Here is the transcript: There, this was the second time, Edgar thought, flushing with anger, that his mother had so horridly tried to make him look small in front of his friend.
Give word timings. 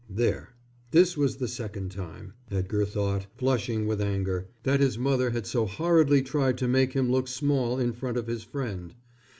There, 0.09 0.55
this 0.89 1.15
was 1.15 1.35
the 1.37 1.47
second 1.47 1.91
time, 1.91 2.33
Edgar 2.49 2.85
thought, 2.85 3.27
flushing 3.37 3.85
with 3.85 4.01
anger, 4.01 4.47
that 4.63 4.79
his 4.79 4.97
mother 4.97 5.29
had 5.29 5.45
so 5.45 5.67
horridly 5.67 6.23
tried 6.23 6.57
to 6.57 6.67
make 6.67 6.93
him 6.93 7.11
look 7.11 7.27
small 7.27 7.77
in 7.77 7.93
front 7.93 8.17
of 8.17 8.25
his 8.25 8.41
friend. 8.43 8.95